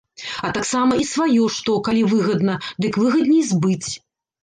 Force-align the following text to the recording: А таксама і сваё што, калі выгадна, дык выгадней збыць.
А 0.47 0.49
таксама 0.57 0.97
і 1.01 1.05
сваё 1.11 1.45
што, 1.57 1.77
калі 1.89 2.03
выгадна, 2.17 2.59
дык 2.83 2.93
выгадней 3.07 3.49
збыць. 3.55 3.89